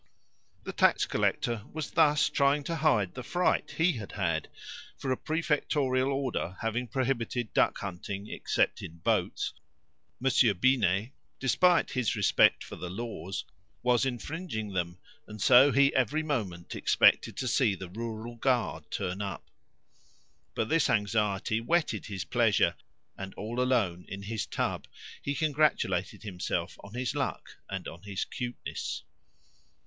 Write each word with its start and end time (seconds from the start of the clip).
The 0.63 0.73
tax 0.73 1.05
collector 1.05 1.61
was 1.73 1.91
thus 1.91 2.27
trying 2.27 2.63
to 2.63 2.77
hide 2.77 3.13
the 3.13 3.21
fright 3.21 3.75
he 3.77 3.91
had 3.97 4.13
had, 4.13 4.47
for 4.97 5.11
a 5.11 5.15
prefectorial 5.15 6.07
order 6.11 6.57
having 6.61 6.87
prohibited 6.87 7.53
duckhunting 7.53 8.27
except 8.27 8.81
in 8.81 8.97
boats, 8.97 9.53
Monsieur 10.19 10.55
Binet, 10.55 11.11
despite 11.39 11.91
his 11.91 12.15
respect 12.15 12.63
for 12.63 12.75
the 12.77 12.89
laws, 12.89 13.45
was 13.83 14.03
infringing 14.03 14.73
them, 14.73 14.97
and 15.27 15.39
so 15.39 15.71
he 15.71 15.93
every 15.93 16.23
moment 16.23 16.73
expected 16.73 17.37
to 17.37 17.47
see 17.47 17.75
the 17.75 17.87
rural 17.91 18.35
guard 18.37 18.89
turn 18.89 19.21
up. 19.21 19.51
But 20.55 20.67
this 20.67 20.89
anxiety 20.89 21.61
whetted 21.61 22.07
his 22.07 22.23
pleasure, 22.25 22.73
and, 23.19 23.35
all 23.35 23.61
alone 23.61 24.05
in 24.07 24.23
his 24.23 24.47
tub, 24.47 24.87
he 25.21 25.35
congratulated 25.35 26.23
himself 26.23 26.75
on 26.83 26.95
his 26.95 27.13
luck 27.13 27.57
and 27.69 27.87
on 27.87 28.01
his 28.01 28.25
cuteness. 28.25 29.03